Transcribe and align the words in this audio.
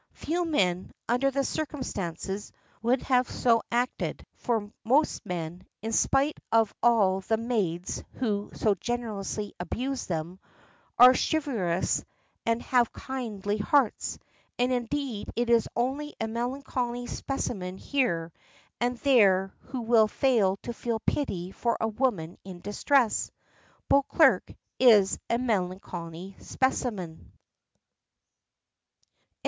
Few 0.13 0.43
men, 0.45 0.89
under 1.07 1.29
the 1.29 1.43
circumstances, 1.43 2.51
would 2.81 3.03
have 3.03 3.29
so 3.29 3.61
acted, 3.71 4.25
for 4.33 4.71
most 4.83 5.23
men, 5.27 5.67
in 5.83 5.91
spite 5.91 6.39
of 6.51 6.73
all 6.81 7.19
the 7.21 7.35
old 7.37 7.45
maids 7.47 8.03
who 8.13 8.49
so 8.55 8.73
generously 8.73 9.53
abuse 9.59 10.07
them, 10.07 10.39
are 10.97 11.13
chivalrous 11.13 12.03
and 12.47 12.63
have 12.63 12.91
kindly 12.91 13.57
hearts; 13.59 14.17
and 14.57 14.71
indeed 14.71 15.29
it 15.35 15.51
is 15.51 15.69
only 15.75 16.15
a 16.19 16.27
melancholy 16.27 17.05
specimen 17.05 17.77
here 17.77 18.33
and 18.79 18.97
there 19.01 19.53
who 19.65 19.81
will 19.81 20.07
fail 20.07 20.57
to 20.63 20.73
feel 20.73 20.99
pity 21.01 21.51
for 21.51 21.77
a 21.79 21.87
woman 21.87 22.39
in 22.43 22.59
distress. 22.61 23.29
Beauclerk 23.87 24.55
is 24.79 25.19
a 25.29 25.37
"melancholy 25.37 26.35
specimen." 26.39 27.31